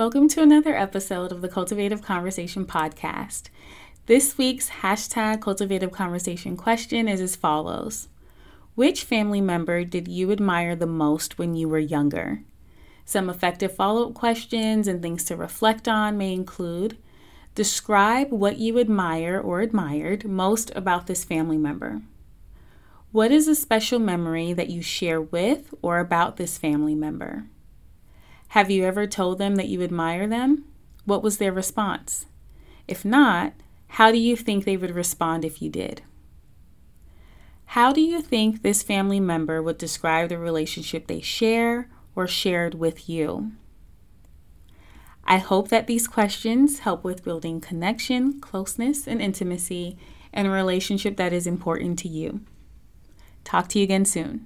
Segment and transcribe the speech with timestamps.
[0.00, 3.50] Welcome to another episode of the Cultivative Conversation podcast.
[4.06, 8.08] This week's hashtag Cultivative Conversation question is as follows
[8.74, 12.40] Which family member did you admire the most when you were younger?
[13.04, 16.96] Some effective follow up questions and things to reflect on may include
[17.54, 22.00] Describe what you admire or admired most about this family member.
[23.12, 27.44] What is a special memory that you share with or about this family member?
[28.60, 30.66] Have you ever told them that you admire them?
[31.06, 32.26] What was their response?
[32.86, 33.54] If not,
[33.88, 36.02] how do you think they would respond if you did?
[37.64, 42.74] How do you think this family member would describe the relationship they share or shared
[42.74, 43.52] with you?
[45.24, 49.96] I hope that these questions help with building connection, closeness, and intimacy
[50.34, 52.42] in a relationship that is important to you.
[53.42, 54.44] Talk to you again soon.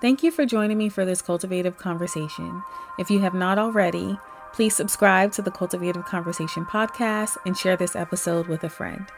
[0.00, 2.62] Thank you for joining me for this cultivative conversation.
[3.00, 4.16] If you have not already,
[4.52, 9.10] please subscribe to the Cultivative Conversation podcast and share this episode with a friend.